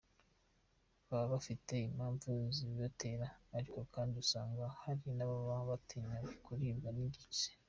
Baba 1.09 1.27
bafite 1.33 1.73
impamvu 1.89 2.29
zibibatera, 2.55 3.27
ariko 3.57 3.77
kandi 3.93 4.13
usanga 4.23 4.63
hari 4.81 5.05
n’ababa 5.17 5.57
batinya 5.69 6.17
kuribwa 6.45 6.89
n’igise. 6.97 7.47